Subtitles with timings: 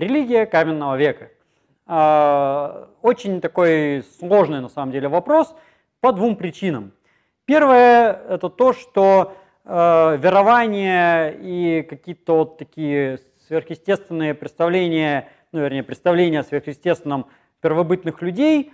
[0.00, 1.28] Религия каменного века.
[1.86, 5.54] А, очень такой сложный на самом деле вопрос
[6.00, 6.92] по двум причинам.
[7.44, 9.34] Первое– это то, что
[9.64, 17.26] э, верование и какие-то вот такие сверхъестественные представления, ну, вернее, представления о сверхъестественном
[17.60, 18.72] первобытных людей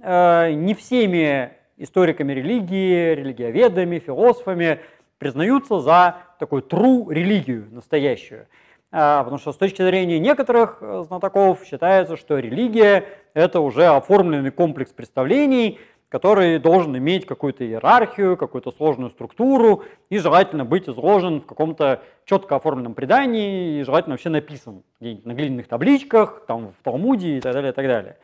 [0.00, 4.78] э, не всеми историками религии, религиоведами, философами
[5.18, 8.46] признаются за такую true религию, настоящую.
[8.90, 14.50] А, потому что с точки зрения некоторых э, знатоков считается, что религия– это уже оформленный
[14.50, 21.46] комплекс представлений, который должен иметь какую-то иерархию, какую-то сложную структуру и желательно быть изложен в
[21.46, 27.40] каком-то четко оформленном предании и желательно вообще написан на глиняных табличках, там, в Талмуде и
[27.42, 28.16] так далее, и так далее.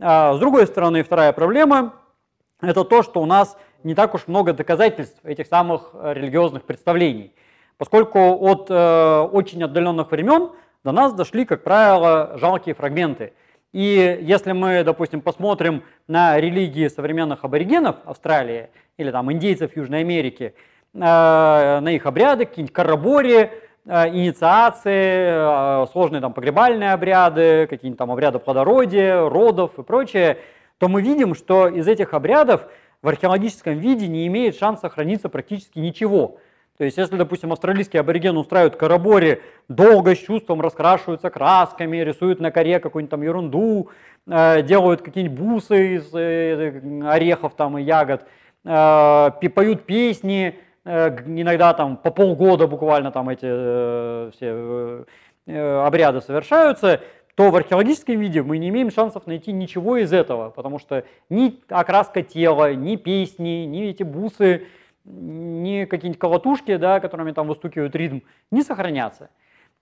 [0.00, 1.94] А, с другой стороны, вторая проблема–
[2.60, 7.32] это то, что у нас не так уж много доказательств этих самых э, религиозных представлений–
[7.80, 10.50] поскольку от э, очень отдаленных времен
[10.84, 13.32] до нас дошли, как правило, жалкие фрагменты.
[13.72, 20.52] И если мы, допустим, посмотрим на религии современных аборигенов Австралии или там индейцев Южной Америки,
[20.92, 23.50] э, на их обряды, какие-нибудь карабори,
[23.86, 30.36] э, инициации, э, сложные там погребальные обряды, какие-нибудь там обряды плодородия, родов и прочее,
[30.76, 32.66] то мы видим, что из этих обрядов
[33.00, 36.36] в археологическом виде не имеет шанса сохраниться практически ничего.
[36.80, 42.50] То есть, если, допустим, австралийские аборигены устраивают карабори, долго с чувством раскрашиваются красками, рисуют на
[42.50, 43.90] коре какую-нибудь там ерунду,
[44.26, 48.24] э, делают какие-нибудь бусы из э, орехов там и ягод,
[48.64, 55.04] э, поют песни, иногда там по полгода буквально там эти все
[55.46, 57.02] обряды совершаются,
[57.34, 61.60] то в археологическом виде мы не имеем шансов найти ничего из этого, потому что ни
[61.68, 64.66] окраска тела, ни песни, ни эти бусы,
[65.04, 68.20] ни какие-нибудь колотушки, да, которыми там выстукивают ритм,
[68.50, 69.30] не сохранятся.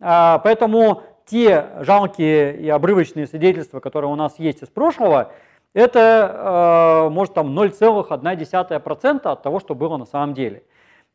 [0.01, 5.33] А, поэтому те жалкие и обрывочные свидетельства, которые у нас есть из прошлого,
[5.75, 10.63] это э, может там 0,1% от того, что было на самом деле.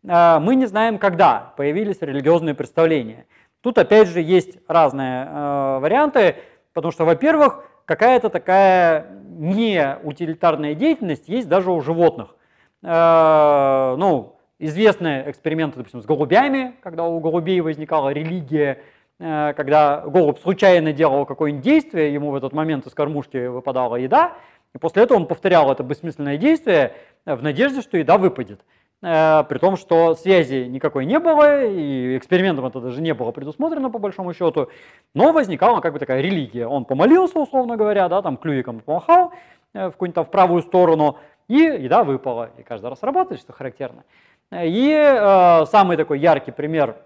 [0.08, 3.26] Э, мы не знаем, когда появились религиозные представления.
[3.62, 6.36] Тут опять же есть разные варианты,
[6.74, 12.36] потому что, во-первых, какая-то такая неутилитарная деятельность есть даже у животных.
[12.84, 18.82] Э, ну, известные эксперименты, допустим, с голубями, когда у голубей возникала религия,
[19.20, 24.34] э, когда голубь случайно делал какое-нибудь действие, ему в этот момент из кормушки выпадала еда,
[24.76, 26.94] и после этого он повторял это бессмысленное действие
[27.26, 28.60] в надежде, что еда выпадет.
[29.02, 33.90] Э, при том, что связи никакой не было, и экспериментом это даже не было предусмотрено
[33.90, 34.68] по большому счету,
[35.14, 36.68] но возникала как бы такая религия.
[36.68, 39.32] Он помолился, условно говоря, да, там клювиком помахал
[39.74, 41.18] в какую-нибудь там в правую сторону,
[41.48, 44.04] и еда выпала, и каждый раз работает, что характерно.
[44.52, 46.98] И э, самый такой яркий пример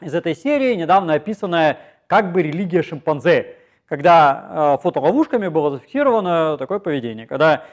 [0.00, 6.78] из этой серии, недавно описанная как бы религия шимпанзе, когда э, фотоловушками было зафиксировано такое
[6.78, 7.64] поведение, когда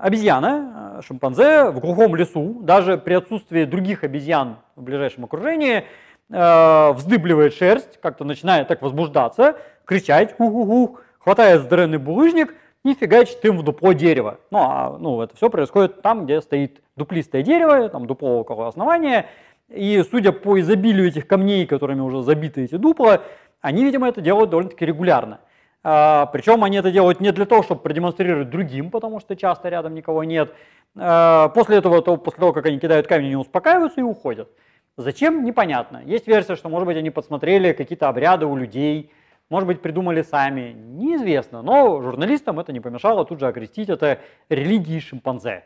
[0.00, 5.84] обезьяна, э, шимпанзе в глухом лесу, даже при отсутствии других обезьян в ближайшем окружении,
[6.30, 12.54] э, вздыбливает шерсть, как-то начинает так возбуждаться, кричать, ху-ху-ху, хватает здоровенный булыжник–
[12.90, 14.38] и фигачит им в дупло дерева.
[14.50, 19.26] Ну, а, ну, это все происходит там, где стоит дуплистое дерево, там дупло около основания,
[19.68, 23.22] и судя по изобилию этих камней, которыми уже забиты эти дупла,
[23.60, 25.40] они, видимо, это делают довольно-таки регулярно.
[25.82, 29.94] А, причем они это делают не для того, чтобы продемонстрировать другим, потому что часто рядом
[29.94, 30.52] никого нет.
[30.96, 34.48] А, после этого, то, после того, как они кидают камень, они успокаиваются и уходят.
[34.96, 35.44] Зачем?
[35.44, 36.02] Непонятно.
[36.04, 39.10] Есть версия, что, может быть, они подсмотрели какие-то обряды у людей,
[39.48, 44.18] может быть, придумали сами, неизвестно, но журналистам это не помешало тут же окрестить это
[44.48, 45.64] религией шимпанзе.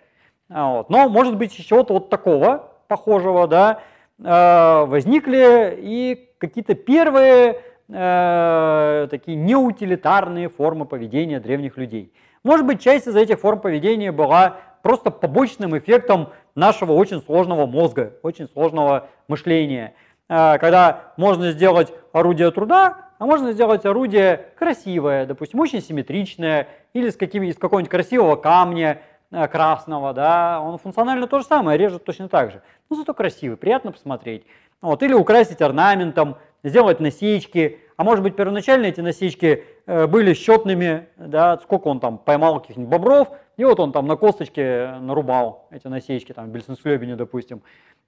[0.51, 0.91] А, вот.
[0.91, 3.81] Но, может быть, еще чего-то вот такого похожего, да,
[4.19, 12.13] э, возникли и какие-то первые э, такие неутилитарные формы поведения древних людей.
[12.43, 18.15] Может быть, часть из этих форм поведения была просто побочным эффектом нашего очень сложного мозга,
[18.23, 19.95] очень сложного мышления.
[20.31, 27.11] Э, когда можно сделать орудие труда, а можно сделать орудие красивое, допустим, очень симметричное, или
[27.11, 32.05] с каким, из какого-нибудь красивого камня э, красного, да, он функционально то же самое, режет
[32.05, 34.45] точно так же, но зато красивый, приятно посмотреть.
[34.81, 41.09] Вот, или украсить орнаментом, сделать насечки, а может быть первоначально эти насечки э, были счетными,
[41.17, 43.29] да, сколько он там поймал каких-нибудь бобров,
[43.61, 47.61] и вот он там на косточке нарубал эти насечки, там в Бельсенслебене, допустим.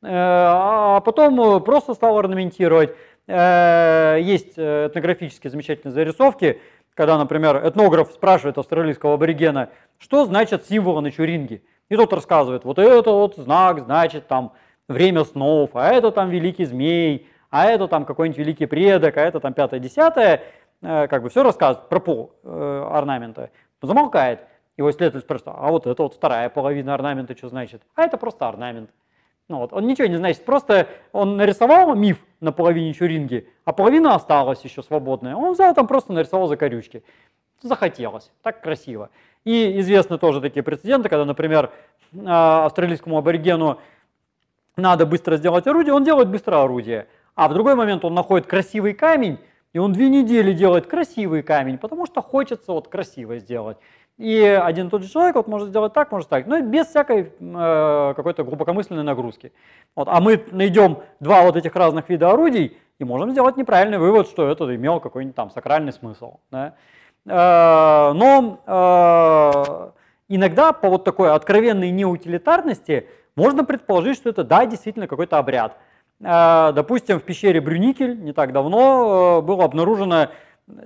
[0.02, 2.94] Э, а потом просто стал орнаментировать.
[3.26, 6.58] Э, есть э, этнографические замечательные зарисовки,
[6.94, 9.69] когда, например, этнограф спрашивает австралийского аборигена,
[9.99, 11.60] что значит символы на чуринге.
[11.90, 14.55] И тот рассказывает, вот это вот знак значит там
[14.88, 19.38] время снов, а это там великий змей, а это там какой-нибудь великий предок, а это
[19.38, 20.44] там пятое-десятое.
[20.81, 23.50] э, как бы все рассказывает про пол э, орнамента,
[23.82, 24.40] замолкает.
[24.76, 27.82] Его исследователь спрашивает, а вот это вот вторая половина орнамента что значит?
[27.94, 28.90] А это просто орнамент.
[29.48, 29.72] Ну, вот.
[29.72, 34.82] Он ничего не значит, просто он нарисовал миф на половине чуринги, а половина осталась еще
[34.82, 35.36] свободная.
[35.36, 37.02] Он взял там просто нарисовал закорючки.
[37.60, 39.10] Захотелось, так красиво.
[39.44, 41.70] И известны тоже такие прецеденты, когда, например,
[42.24, 43.78] а, австралийскому аборигену
[44.76, 47.06] надо быстро сделать орудие, он делает быстро орудие.
[47.34, 49.38] А в другой момент он находит красивый камень,
[49.72, 53.78] и он две недели делает красивый камень, потому что хочется вот красиво сделать.
[54.18, 57.32] И один и тот же человек вот может сделать так, может так, но без всякой
[57.40, 59.52] э, какой-то глубокомысленной нагрузки.
[59.96, 64.28] Вот, а мы найдем два вот этих разных вида орудий и можем сделать неправильный вывод,
[64.28, 66.36] что это имел какой-нибудь там сакральный смысл.
[66.50, 66.74] Да?
[67.26, 69.90] Э, но э,
[70.28, 75.78] иногда по вот такой откровенной неутилитарности можно предположить, что это да, действительно какой-то обряд.
[76.20, 80.28] Э, допустим, в пещере Брюникель не так давно было обнаружено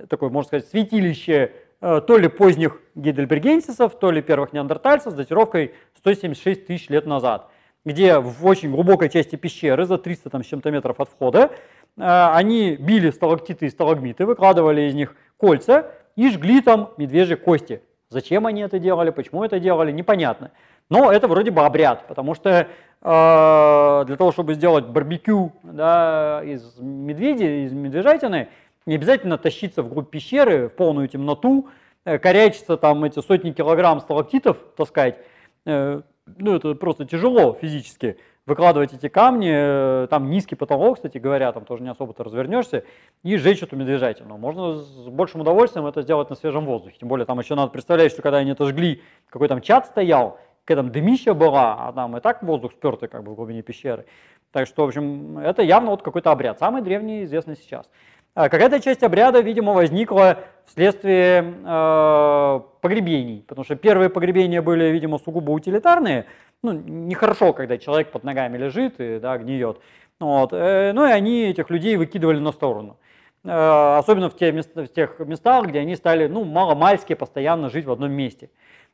[0.09, 6.65] такое, можно сказать, святилище то ли поздних гейдельбергенсисов, то ли первых неандертальцев с датировкой 176
[6.65, 7.49] тысяч лет назад,
[7.85, 11.51] где в очень глубокой части пещеры, за 300 там, с чем-то метров от входа,
[11.95, 17.81] они били сталактиты и сталагмиты, выкладывали из них кольца и жгли там медвежьи кости.
[18.09, 20.51] Зачем они это делали, почему это делали, непонятно.
[20.89, 26.77] Но это вроде бы обряд, потому что э, для того, чтобы сделать барбекю да, из
[26.79, 28.47] медведя, из медвежатины,
[28.87, 31.67] не обязательно тащиться вглубь пещеры в полную темноту,
[32.05, 35.19] э, корячиться там эти сотни килограмм сталактитов таскать.
[35.65, 41.51] Э, ну, это просто тяжело физически выкладывать эти камни, э, там низкий потолок, кстати говоря,
[41.51, 42.85] там тоже не особо-то развернешься,
[43.23, 44.37] и сжечь эту медвежатину.
[44.37, 46.95] Можно с большим удовольствием это сделать на свежем воздухе.
[46.97, 50.39] Тем более там еще надо представлять, что когда они это жгли, какой там чат стоял,
[50.63, 54.05] какая там дымища была, а там и так воздух спертый как бы в глубине пещеры.
[54.51, 57.89] Так что, в общем, это явно вот какой-то обряд, самый древний известный сейчас.
[58.37, 65.17] А какая-то часть обряда, видимо, возникла вследствие э, погребений, потому что первые погребения были, видимо,
[65.17, 66.27] сугубо утилитарные,
[66.61, 69.81] ну, нехорошо, когда человек под ногами лежит и да, гниет.
[70.19, 70.53] Вот.
[70.53, 72.97] Э, ну и они этих людей выкидывали на сторону.
[73.43, 77.85] Э, особенно в, те места, в тех местах, где они стали ну, мало-мальски постоянно жить
[77.85, 78.51] в одном месте.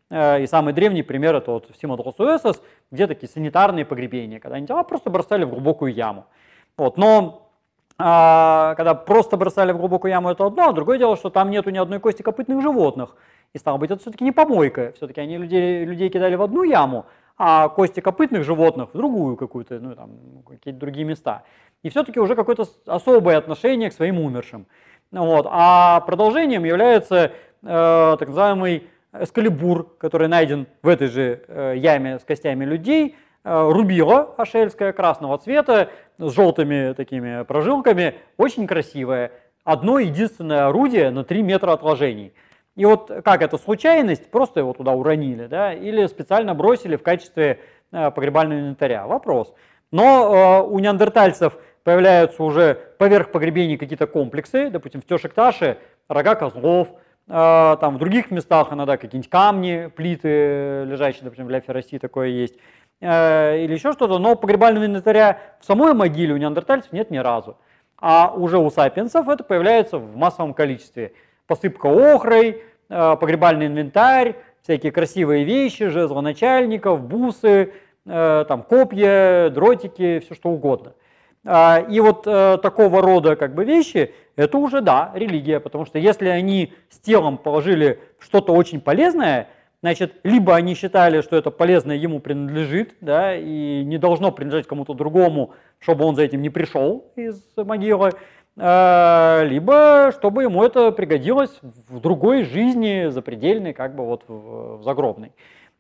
[0.10, 4.68] Э, и самый древний пример это вот в Симодросуэсос, где такие санитарные погребения, когда они
[4.68, 6.28] тела просто бросали в глубокую яму.
[6.78, 6.95] Вот.
[6.95, 7.43] Но
[7.98, 11.78] когда просто бросали в глубокую яму, это одно, а другое дело, что там нету ни
[11.78, 13.16] одной кости копытных животных.
[13.54, 14.94] И стало быть, это все-таки не помойка.
[14.95, 17.06] Все-таки они людей, людей кидали в одну яму,
[17.38, 20.12] а кости копытных животных в другую какую-то, ну там,
[20.48, 21.44] какие-то другие места.
[21.84, 24.66] И все-таки уже какое-то особое отношение к своим умершим.
[25.12, 25.45] Вот.
[25.50, 27.31] А продолжением является
[27.62, 34.34] э, так называемый эскалибур, который найден в этой же э, яме с костями людей, рубила
[34.38, 39.31] ашельская красного цвета с желтыми такими прожилками, очень красивое.
[39.63, 42.34] Одно единственное орудие на 3 метра отложений.
[42.75, 47.60] И вот как это случайность, просто его туда уронили, да, или специально бросили в качестве
[47.92, 49.06] э, погребального инвентаря?
[49.06, 49.54] Вопрос.
[49.92, 56.88] Но э, у неандертальцев появляются уже поверх погребений какие-то комплексы, допустим, в Тешек-Таше рога козлов,
[57.28, 62.56] э, там в других местах иногда какие-нибудь камни, плиты лежащие, допустим, для ферроси такое есть,
[63.04, 67.57] э, или еще что-то, но погребального инвентаря в самой могиле у неандертальцев нет ни разу.
[67.98, 71.14] А уже у сапиенсов это появляется в массовом количестве
[71.45, 77.74] посыпка охрой, э, погребальный инвентарь, всякие красивые вещи, жезлы начальников, бусы,
[78.06, 80.94] э, там копья, дротики, все что угодно.
[81.45, 86.30] А, и вот такого рода как бы вещи, это уже, да, религия, потому что если
[86.30, 89.50] они с телом положили что-то очень полезное,
[89.83, 94.95] значит, либо они считали, что это полезное ему принадлежит, да, и не должно принадлежать кому-то
[94.95, 98.13] другому, чтобы он за этим не пришел из могилы,
[98.56, 105.31] Э, либо чтобы ему это пригодилось в другой жизни, запредельной, как бы вот в загробной.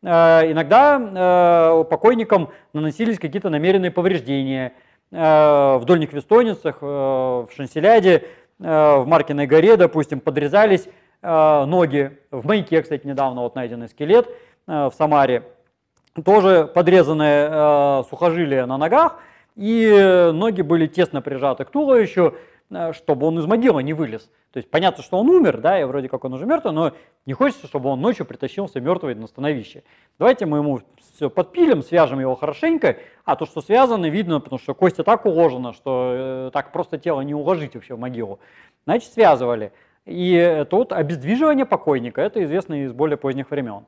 [0.01, 4.73] Э, иногда э, покойникам наносились какие-то намеренные повреждения
[5.11, 8.23] в дольних вестонницах, в Шанселяде,
[8.57, 10.89] в Маркиной горе, допустим, подрезались
[11.23, 12.17] ноги.
[12.31, 14.27] В маяке, кстати, недавно вот найденный скелет
[14.67, 15.43] в Самаре.
[16.25, 19.19] Тоже подрезанные сухожилия на ногах,
[19.55, 22.35] и ноги были тесно прижаты к туловищу,
[22.73, 24.29] Э, чтобы он из могилы не вылез.
[24.51, 26.93] То есть понятно, что он умер, да, и вроде как он уже мертвый, но
[27.25, 29.83] не хочется, чтобы он ночью притащился мертвый на становище.
[30.19, 30.81] Давайте мы ему
[31.15, 35.73] все подпилим, свяжем его хорошенько, а то, что связано, видно, потому что кости так уложена,
[35.73, 38.39] что э, так просто тело не уложить вообще в могилу.
[38.85, 39.71] Значит, связывали.
[40.05, 43.85] И тут обездвиживание покойника, это известно из более поздних времен.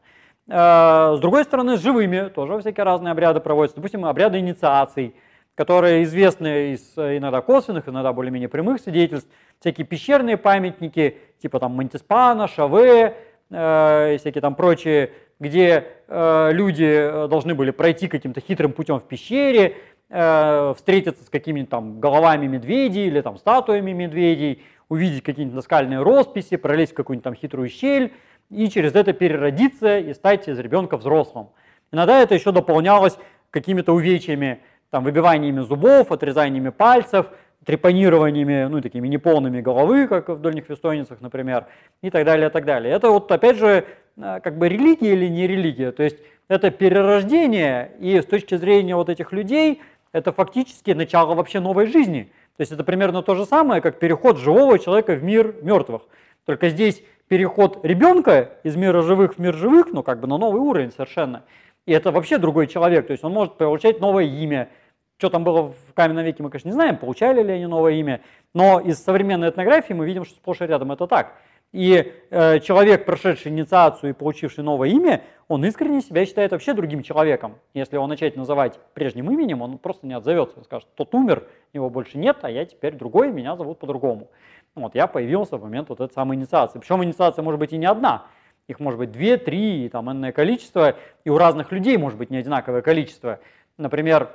[0.47, 3.77] Э, с другой стороны, с живыми тоже всякие разные обряды проводятся.
[3.77, 5.15] Допустим, обряды инициаций,
[5.55, 9.29] которые известны из иногда косвенных, иногда более-менее прямых свидетельств,
[9.59, 13.15] всякие пещерные памятники, типа там Монтиспана, Шаве,
[13.49, 19.75] э, всякие там прочие, где э, люди должны были пройти каким-то хитрым путем в пещере,
[20.09, 26.57] э, встретиться с какими-то там головами медведей или там статуями медведей, увидеть какие-нибудь наскальные росписи,
[26.57, 28.13] пролезть в какую-нибудь там хитрую щель
[28.49, 31.49] и через это переродиться и стать из ребенка взрослым.
[31.91, 33.17] Иногда это еще дополнялось
[33.49, 34.59] какими-то увечьями,
[34.91, 37.27] там, выбиваниями зубов, отрезаниями пальцев,
[37.65, 41.65] трепанированиями, ну, такими неполными головы, как в дольних вестойницах, например,
[42.01, 42.93] и так далее, и так далее.
[42.93, 43.85] Это вот, опять же,
[44.17, 48.95] э, как бы религия или не религия, то есть это перерождение, и с точки зрения
[48.95, 52.31] вот этих людей, это фактически начало вообще новой жизни.
[52.57, 56.03] То есть это примерно то же самое, как переход живого человека в мир мертвых.
[56.45, 60.61] Только здесь переход ребенка из мира живых в мир живых, ну как бы на новый
[60.61, 61.43] уровень совершенно.
[61.85, 64.69] И это вообще другой человек, то есть он может получать новое имя.
[65.17, 68.21] Что там было в каменном веке, мы, конечно, не знаем, получали ли они новое имя,
[68.53, 71.35] но из современной этнографии мы видим, что сплошь и рядом это так.
[71.75, 77.03] И э, человек, прошедший инициацию и получивший новое имя, он искренне себя считает вообще другим
[77.03, 77.55] человеком.
[77.73, 80.57] Если его начать называть прежним именем, он просто не отзовется.
[80.57, 84.29] Он скажет, тот умер, его больше нет, а я теперь другой, меня зовут по-другому.
[84.73, 86.79] Вот, я появился в момент вот этой самой инициации.
[86.79, 88.27] Причем инициация может быть и не одна.
[88.69, 92.37] Их может быть две, три, там энное количество, и у разных людей может быть не
[92.37, 93.39] одинаковое количество.
[93.77, 94.29] Например,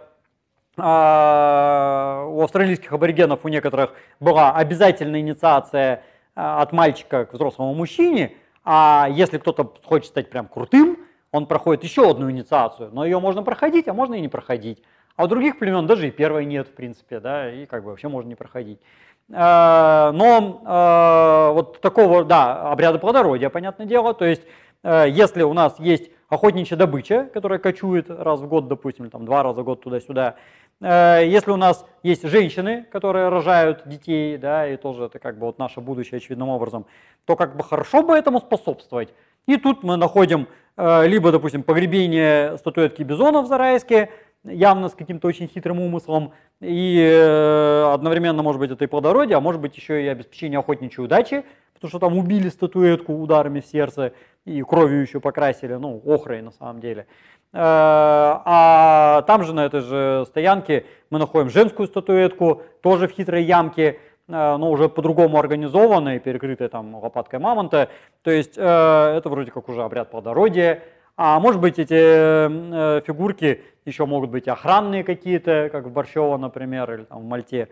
[0.77, 6.03] а, у австралийских аборигенов у некоторых была обязательная инициация
[6.35, 10.99] от мальчика к взрослому мужчине, а если кто-то хочет стать прям крутым,
[11.33, 14.83] он проходит еще одну инициацию, но ее можно проходить, а можно и не проходить.
[15.17, 18.09] А у других племен даже и первой нет, в принципе, да, и как бы вообще
[18.09, 18.81] можно не проходить.
[19.29, 24.47] Э, но э, вот такого, да, обряда плодородия, понятное дело, то есть э,
[24.85, 29.63] если у нас есть охотничья добыча, которая кочует раз в год, допустим, там два раза
[29.63, 30.37] в год туда-сюда,
[30.81, 35.59] если у нас есть женщины, которые рожают детей, да, и тоже это как бы вот
[35.59, 36.87] наше будущее очевидным образом,
[37.27, 39.13] то как бы хорошо бы этому способствовать.
[39.47, 44.11] И тут мы находим либо, допустим, погребение статуэтки бизона в Зарайске,
[44.45, 46.33] явно с каким-то очень хитрым умыслом,
[46.63, 51.05] и э, одновременно, может быть, это и плодородие, а может быть еще и обеспечение охотничьей
[51.05, 51.45] удачи,
[51.75, 54.13] потому что там убили статуэтку ударами в сердце
[54.45, 57.07] и кровью еще покрасили, ну, охрой на самом деле.
[57.53, 63.43] Э, а там же на этой же стоянке мы находим женскую статуэтку, тоже в хитрой
[63.45, 63.97] ямке, э,
[64.29, 67.89] но уже по-другому организованной, перекрытой там лопаткой мамонта.
[68.23, 70.83] То есть это вроде как уже обряд плодородия.
[71.23, 76.91] А может быть эти э, фигурки еще могут быть охранные какие-то, как в Борщево, например,
[76.95, 77.69] или там в Мальте.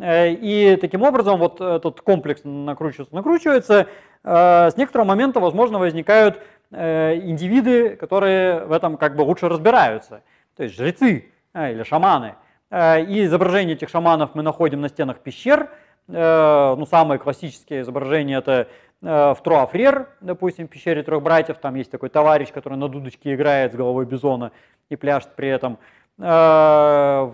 [0.00, 3.86] Э, и таким образом вот этот комплекс накручивается, накручивается.
[4.24, 6.40] Э, с некоторого момента, возможно, возникают
[6.70, 10.22] э, индивиды, которые в этом как бы лучше разбираются.
[10.56, 12.34] То есть жрецы или шаманы.
[12.72, 15.68] И изображения этих шаманов мы находим на стенах пещер.
[16.06, 18.68] Ну, самые классические изображения это
[19.00, 23.72] в Труафрер, допустим, в пещере трех братьев, там есть такой товарищ, который на дудочке играет
[23.72, 24.52] с головой бизона
[24.88, 25.78] и пляшет при этом.
[26.18, 27.32] В,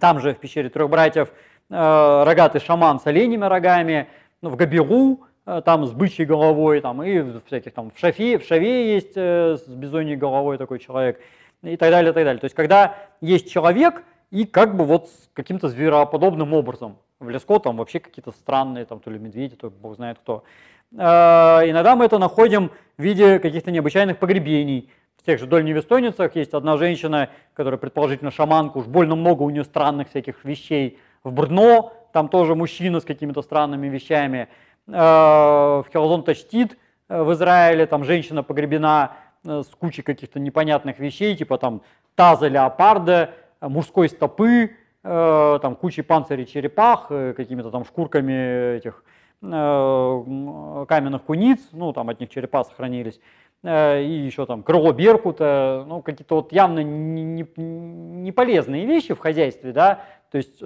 [0.00, 1.32] там же в пещере трех братьев
[1.68, 4.08] рогатый шаман с оленями рогами,
[4.42, 5.24] ну, в Габилу,
[5.64, 10.16] там с бычьей головой, там, и всяких там в Шафе, в Шаве есть с бизоньей
[10.16, 11.20] головой такой человек,
[11.62, 12.40] и так далее, и так далее.
[12.40, 17.76] То есть, когда есть человек, и как бы вот каким-то звероподобным образом в леско там
[17.76, 20.44] вообще какие-то странные, там то ли медведи, то бог знает кто.
[20.92, 24.90] Э, иногда мы это находим в виде каких-то необычайных погребений.
[25.26, 30.10] Тех же дольневестойницах есть одна женщина, которая предположительно шаманка, уж больно много у нее странных
[30.10, 30.98] всяких вещей.
[31.22, 34.48] В Брно там тоже мужчина с какими-то странными вещами.
[34.86, 36.78] Э, в Хелзон Таштит
[37.08, 39.12] э, в Израиле там женщина погребена
[39.42, 41.82] с кучей каких-то непонятных вещей, типа там
[42.14, 44.70] таза леопарда, мужской стопы,
[45.06, 49.04] Э, там кучей панцирей черепах, э, какими-то там шкурками этих
[49.42, 53.20] э, каменных куниц, ну там от них черепа сохранились,
[53.64, 59.18] и еще там крыло беркута, ну какие-то вот явно не, не, не полезные вещи в
[59.18, 60.62] хозяйстве, да, то есть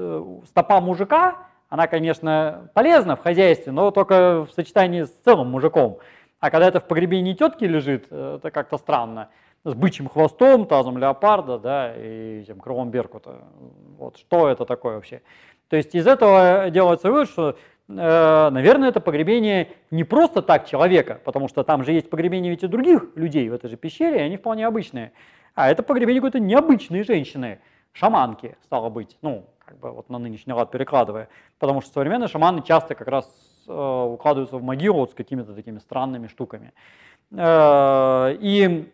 [0.49, 1.39] стопа мужика,
[1.69, 5.99] она, конечно, полезна в хозяйстве, но только в сочетании с целым мужиком.
[6.41, 9.29] А когда это в погребении тетки лежит, это как-то странно
[9.65, 13.43] с бычьим хвостом, тазом леопарда, да, и тем крылом беркута.
[13.99, 15.21] Вот что это такое вообще?
[15.69, 17.55] То есть из этого делается вывод, что, э,
[17.89, 22.67] наверное, это погребение не просто так человека, потому что там же есть погребение ведь и
[22.67, 25.13] других людей в этой же пещере, и они вполне обычные.
[25.55, 27.61] А это погребение какой-то необычной женщины,
[27.93, 31.29] шаманки, стало быть, ну, как бы вот на нынешний лад перекладывая.
[31.59, 33.27] Потому что современные шаманы часто как раз
[33.67, 36.73] э, укладываются в могилу вот с какими-то такими странными штуками.
[37.33, 38.93] Э, и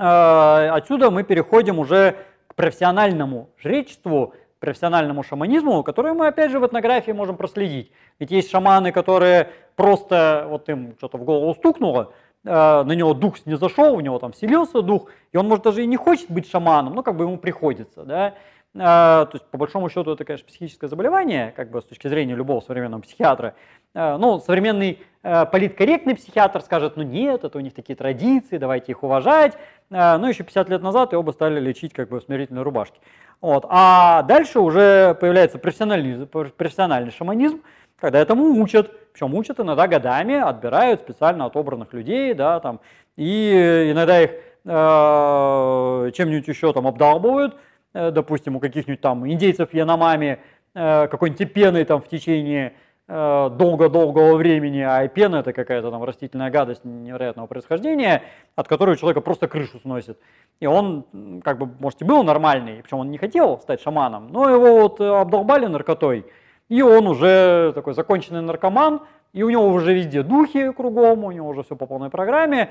[0.00, 2.16] Э, отсюда мы переходим уже
[2.46, 7.92] к профессиональному жречеству, профессиональному шаманизму, который мы опять же в этнографии можем проследить.
[8.18, 12.12] Ведь есть шаманы, которые просто вот им что-то в голову стукнуло,
[12.44, 15.82] э, на него дух не зашел, в него там вселился дух, и он может даже
[15.82, 18.34] и не хочет быть шаманом, но как бы ему приходится, да.
[18.78, 22.34] Э, то есть, по большому счету, это, конечно, психическое заболевание, как бы с точки зрения
[22.34, 23.54] любого современного психиатра.
[23.94, 29.02] Э, ну, современный политкорректный психиатр скажет, ну нет, это у них такие традиции, давайте их
[29.02, 29.58] уважать.
[29.90, 32.98] Но еще 50 лет назад и оба стали лечить как бы в смирительной рубашке.
[33.40, 33.66] Вот.
[33.68, 37.62] А дальше уже появляется профессиональный, профессиональный шаманизм,
[38.00, 39.12] когда этому учат.
[39.12, 42.80] Причем учат иногда годами, отбирают специально отобранных людей, да, там,
[43.16, 44.30] и иногда их
[44.64, 47.56] э, чем-нибудь еще там обдалбывают,
[47.92, 50.40] допустим, у каких-нибудь там индейцев Яномами
[50.74, 52.74] э, какой-нибудь пеной там в течение
[53.06, 58.22] э, долго-долгого времени, а пена это какая-то там растительная гадость невероятного происхождения,
[58.56, 60.18] от которой у человека просто крышу сносит.
[60.60, 64.48] И он, как бы, может, и был нормальный, причем он не хотел стать шаманом, но
[64.48, 66.26] его вот обдолбали наркотой,
[66.68, 69.02] и он уже такой законченный наркоман,
[69.32, 72.70] и у него уже везде духи кругом, у него уже все по полной программе.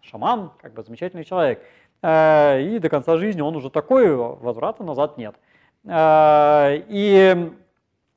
[0.00, 1.62] Шаман, как бы замечательный человек.
[2.02, 5.34] Э, и до конца жизни он уже такой, возврата назад нет.
[5.84, 7.52] Э, и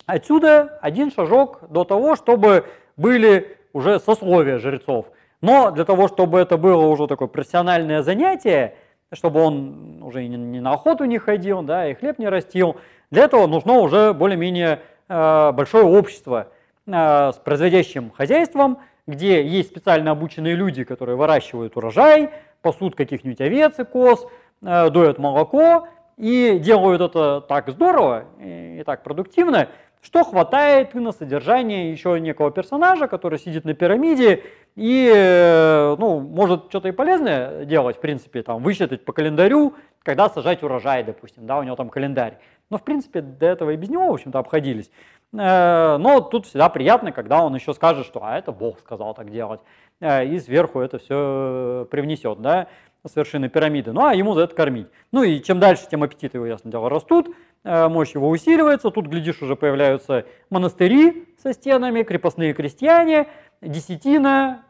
[0.05, 2.65] отсюда один шажок до того, чтобы
[2.97, 5.07] были уже сословия жрецов.
[5.41, 8.75] Но для того, чтобы это было уже такое профессиональное занятие,
[9.11, 12.77] чтобы он уже не на охоту не ходил, да, и хлеб не растил,
[13.09, 14.79] для этого нужно уже более-менее
[15.13, 16.47] Э, большое общество
[16.87, 22.29] с производящим хозяйством, где есть специально обученные люди, которые выращивают урожай,
[22.61, 24.25] пасут каких-нибудь овец и коз,
[24.61, 25.87] э, доят молоко
[26.17, 29.69] и делают это так здорово и так продуктивно,
[30.01, 34.43] что хватает и на содержание еще некого персонажа, который сидит на пирамиде
[34.75, 40.63] и ну, может что-то и полезное делать, в принципе, там, высчитать по календарю, когда сажать
[40.63, 42.37] урожай, допустим, да, у него там календарь.
[42.71, 44.89] Но, в принципе, до этого и без него, в общем-то, обходились.
[45.33, 49.29] Э, но тут всегда приятно, когда он еще скажет, что а это Бог сказал так
[49.29, 49.59] делать.
[49.99, 52.67] Э, и сверху это все привнесет, да,
[53.05, 53.91] с вершины пирамиды.
[53.91, 54.87] Ну, а ему за это кормить.
[55.11, 58.89] Ну, и чем дальше, тем аппетиты его, ясно дело, растут, э, мощь его усиливается.
[58.89, 63.27] Тут, глядишь, уже появляются монастыри со стенами, крепостные крестьяне,
[63.61, 64.63] десятина,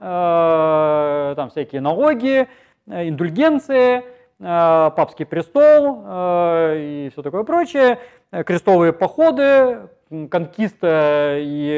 [1.37, 2.47] там всякие налоги,
[2.87, 7.99] индульгенции– Э, папский престол э, и все такое прочее,
[8.31, 9.81] э, крестовые походы,
[10.29, 11.77] конкиста и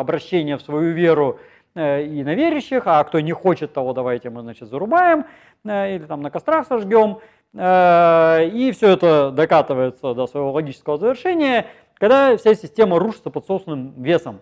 [0.00, 1.38] обращение в свою веру
[1.76, 5.24] и на верящих, а кто не хочет того, давайте мы, значит, зарубаем
[5.64, 7.20] или там на кострах сожгем.
[7.54, 14.40] И все это докатывается до своего логического завершения, когда вся система рушится под собственным весом.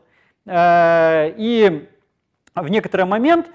[0.48, 1.88] И
[2.57, 3.46] в некоторый момент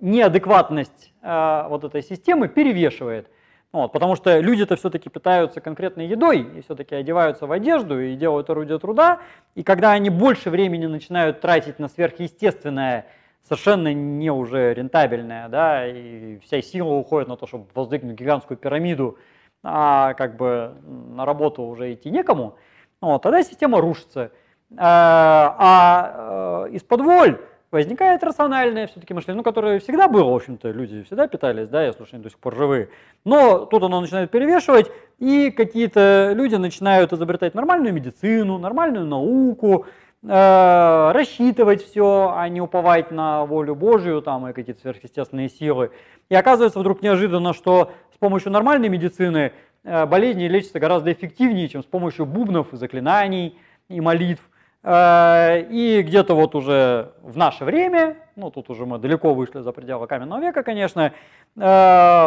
[0.00, 3.28] неадекватность э, вот этой системы перевешивает.
[3.70, 8.48] Вот, потому что люди-то все-таки питаются конкретной едой и все-таки одеваются в одежду и делают
[8.48, 9.20] орудие труда.
[9.54, 13.06] И когда они больше времени начинают тратить на сверхъестественное,
[13.42, 19.18] совершенно не уже рентабельное, да, и вся сила уходит на то, чтобы воздвигнуть гигантскую пирамиду,
[19.62, 22.56] а как бы на работу уже идти некому,
[23.02, 24.30] вот, тогда система рушится.
[24.70, 30.70] Э, а э, из-под воль возникает рациональное все-таки мышление, ну, которое всегда было, в общем-то,
[30.70, 32.88] люди всегда питались, да, если уж они до сих пор живые.
[33.24, 39.86] Но тут оно начинает перевешивать, и какие-то люди начинают изобретать нормальную медицину, нормальную науку,
[40.22, 45.90] э, рассчитывать все, а не уповать на волю Божию там, и какие-то сверхъестественные силы.
[46.30, 49.52] И оказывается вдруг неожиданно, что с помощью нормальной медицины
[49.84, 54.42] э, болезни лечатся гораздо эффективнее, чем с помощью бубнов, заклинаний и молитв.
[54.84, 59.72] Э, и где-то вот уже в наше время, ну тут уже мы далеко вышли за
[59.72, 61.12] пределы каменного века, конечно,
[61.56, 61.60] э,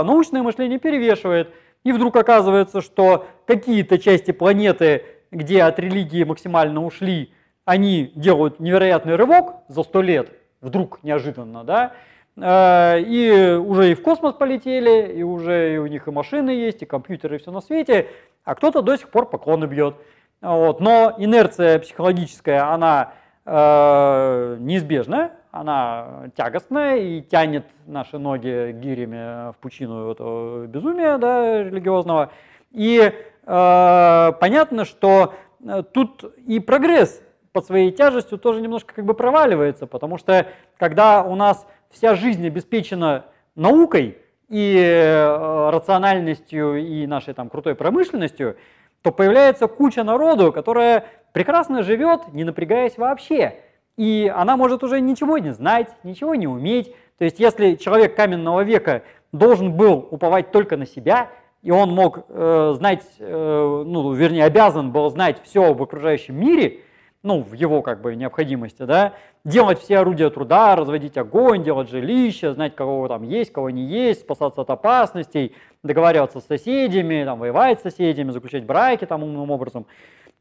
[0.03, 1.49] научное мышление перевешивает.
[1.83, 7.33] И вдруг оказывается, что какие-то части планеты, где от религии максимально ушли,
[7.65, 11.93] они делают невероятный рывок за сто лет, вдруг неожиданно, да,
[12.35, 16.81] э, и уже и в космос полетели, и уже и у них и машины есть,
[16.81, 18.07] и компьютеры, и все на свете,
[18.43, 19.95] а кто-то до сих пор поклоны бьет.
[20.41, 20.79] Вот.
[20.79, 23.13] Но инерция психологическая, она
[23.45, 32.31] э, неизбежна, она тягостная и тянет наши ноги гирями в пучину этого безумия да, религиозного.
[32.71, 39.13] И э, понятно, что э, тут и прогресс под своей тяжестью тоже немножко как бы
[39.13, 43.25] проваливается, потому что когда у нас вся жизнь обеспечена
[43.55, 48.55] наукой и э, рациональностью и нашей там крутой промышленностью,
[49.01, 53.55] то появляется куча народу, которая прекрасно живет, не напрягаясь вообще.
[53.97, 56.93] И она может уже ничего не знать, ничего не уметь.
[57.17, 61.29] То есть если человек каменного века должен был уповать только на себя,
[61.61, 66.79] и он мог э, знать, э, ну, вернее, обязан был знать все об окружающем мире,
[67.23, 72.53] ну, в его как бы необходимости, да, делать все орудия труда, разводить огонь, делать жилище,
[72.53, 77.79] знать, кого там есть, кого не есть, спасаться от опасностей, договариваться с соседями, там, воевать
[77.79, 79.85] с соседями, заключать браки там умным образом,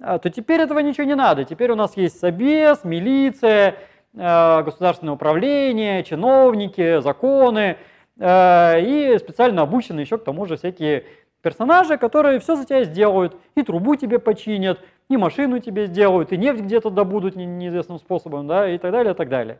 [0.00, 1.44] а, то теперь этого ничего не надо.
[1.44, 3.76] Теперь у нас есть собес, милиция,
[4.14, 7.76] э, государственное управление, чиновники, законы,
[8.18, 11.04] э, и специально обученные еще к тому же всякие
[11.42, 16.36] персонажи, которые все за тебя сделают, и трубу тебе починят, и машину тебе сделают, и
[16.36, 19.58] нефть где-то добудут неизвестным способом, да, и так далее, и так далее.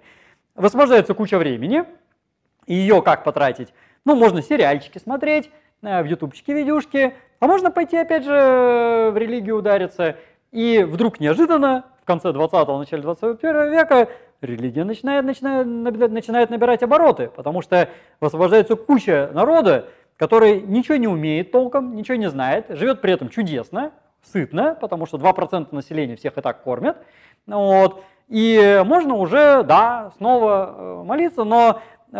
[0.55, 1.85] Высвобождается куча времени,
[2.67, 3.75] и ее как потратить?
[4.05, 5.51] Ну, можно сериальчики смотреть,
[5.83, 10.17] э, в ютубчике видюшки, а можно пойти, опять же, в религию удариться,
[10.53, 14.09] и вдруг неожиданно, в конце 20-го, начале 21 века,
[14.43, 17.89] религия начинает, начинает, начинает набирать обороты, потому что
[18.21, 23.91] высвобождается куча народа, который ничего не умеет толком, ничего не знает, живет при этом чудесно,
[24.23, 26.97] сытно, потому что 2% населения всех и так кормят.
[27.47, 28.03] Вот.
[28.29, 31.81] И можно уже, да, снова э, молиться, но
[32.13, 32.17] э,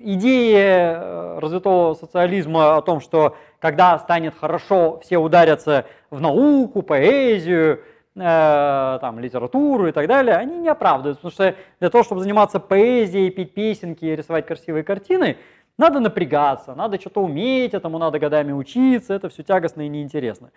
[0.00, 7.84] идея э, развитого социализма о том, что когда станет хорошо, все ударятся в науку, поэзию,
[8.16, 11.22] э, там, литературу и так далее, они не оправдываются.
[11.22, 15.36] Потому что для того, чтобы заниматься поэзией, петь песенки рисовать красивые картины,
[15.80, 20.50] надо напрягаться, надо что-то уметь, этому надо годами учиться, это все тягостно и неинтересно.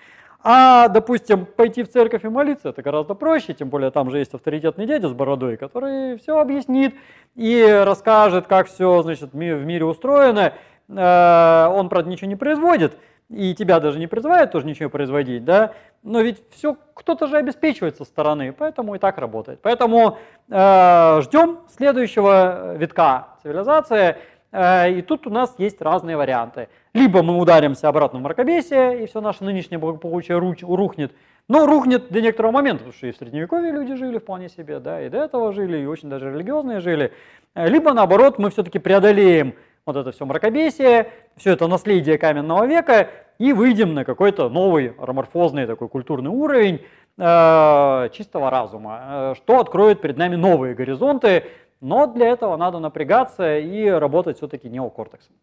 [0.44, 4.34] А, допустим, пойти в церковь и молиться, это гораздо проще, тем более там же есть
[4.34, 6.94] авторитетный дядя с бородой, который все объяснит
[7.36, 10.54] и расскажет, как все значит, в мире устроено.
[10.90, 12.98] Э, он, правда, ничего не производит,
[13.30, 15.72] и тебя даже не призывает тоже ничего производить, да,
[16.04, 19.60] но ведь все кто-то же обеспечивает со стороны, поэтому и так работает.
[19.62, 20.18] Поэтому
[20.50, 24.18] э, ждем следующего витка цивилизации–
[24.54, 26.70] и тут у нас есть разные варианты.
[26.94, 31.12] Либо мы ударимся обратно в мракобесие, и все наше нынешнее благополучие рухнет.
[31.50, 35.02] Но рухнет до некоторого момента, потому что и в Средневековье люди жили вполне себе, да,
[35.02, 37.12] и до этого жили, и очень даже религиозные жили.
[37.54, 39.54] Э, либо наоборот, мы все-таки преодолеем
[39.86, 45.66] вот это все мракобесие, все это наследие каменного века, и выйдем на какой-то новый роморфозный
[45.68, 46.82] такой культурный уровень
[47.18, 51.44] э, чистого разума, э, что откроет перед нами новые горизонты,
[51.84, 55.36] но для этого надо напрягаться и работать все-таки неокортексом.